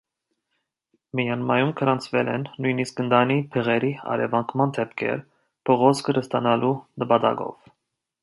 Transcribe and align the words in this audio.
Մյանմայում 1.17 1.73
գրանցվել 1.81 2.31
են 2.35 2.45
նույնիսկ 2.65 3.01
ընտանի 3.03 3.37
փղերի 3.57 3.91
առևանգման 4.15 4.73
դեպքեր՝ 4.79 5.21
փղոսկր 5.71 6.21
ստանալու 6.25 6.75
նպատակով։ 7.05 7.71